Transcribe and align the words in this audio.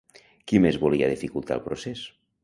Qui 0.51 0.61
més 0.63 0.79
volia 0.83 1.09
dificultar 1.11 1.57
el 1.57 1.61
procés? 1.67 2.01